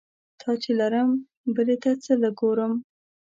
[0.39, 1.09] تا چې لرم
[1.55, 2.73] بلې ته څه له ګورم؟